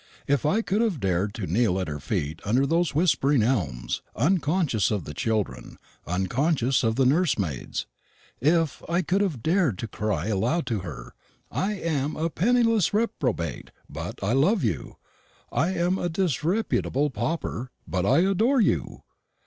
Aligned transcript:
If 0.25 0.47
I 0.47 0.63
could 0.63 0.81
have 0.81 0.99
dared 0.99 1.35
to 1.35 1.45
kneel 1.45 1.79
at 1.79 1.87
her 1.87 1.99
feet 1.99 2.41
under 2.43 2.65
those 2.65 2.95
whispering 2.95 3.43
elms, 3.43 4.01
unconscious 4.15 4.89
of 4.89 5.03
the 5.03 5.13
children, 5.13 5.77
unconscious 6.07 6.81
of 6.83 6.95
the 6.95 7.05
nursemaids, 7.05 7.85
if 8.39 8.81
I 8.89 9.03
could 9.03 9.21
have 9.21 9.43
dared 9.43 9.77
to 9.77 9.87
cry 9.87 10.25
aloud 10.29 10.65
to 10.65 10.79
her, 10.79 11.13
"I 11.51 11.73
am 11.73 12.15
a 12.15 12.31
penniless 12.31 12.95
reprobate, 12.95 13.69
but 13.87 14.17
I 14.23 14.33
love 14.33 14.63
you; 14.63 14.97
I 15.51 15.69
am 15.75 15.99
a 15.99 16.09
disreputable 16.09 17.11
pauper, 17.11 17.69
but 17.87 18.03
I 18.03 18.21
adore 18.21 18.59
you! 18.59 19.03